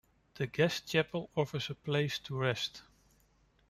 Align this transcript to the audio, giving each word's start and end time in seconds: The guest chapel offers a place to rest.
The 0.33 0.47
guest 0.47 0.87
chapel 0.87 1.29
offers 1.37 1.69
a 1.69 1.75
place 1.75 2.17
to 2.17 2.35
rest. 2.35 2.81